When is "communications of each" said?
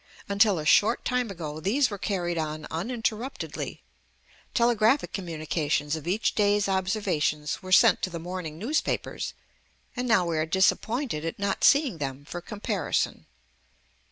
5.13-6.33